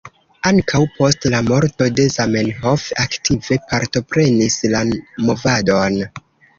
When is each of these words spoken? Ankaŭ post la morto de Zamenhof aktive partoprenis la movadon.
Ankaŭ 0.51 0.79
post 0.95 1.27
la 1.33 1.41
morto 1.49 1.91
de 1.99 2.07
Zamenhof 2.15 2.87
aktive 3.05 3.61
partoprenis 3.69 4.61
la 4.77 4.85
movadon. 5.31 6.05